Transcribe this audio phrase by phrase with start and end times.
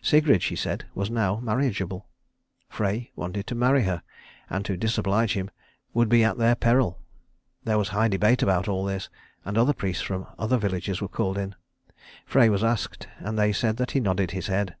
[0.00, 2.06] Sigrid, she said, was now marriageable.
[2.68, 4.04] Frey wanted to marry her,
[4.48, 5.50] and to disoblige him
[5.92, 7.00] would be at their peril.
[7.64, 9.08] There was high debate about all this,
[9.44, 11.56] and other priests from other villages were called in.
[12.24, 14.76] Frey was asked, and they say that he nodded his head.